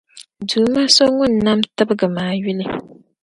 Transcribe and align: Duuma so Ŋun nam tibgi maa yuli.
Duuma 0.49 0.81
so 0.95 1.05
Ŋun 1.17 1.33
nam 1.45 1.59
tibgi 1.75 2.07
maa 2.15 2.33
yuli. 2.41 2.65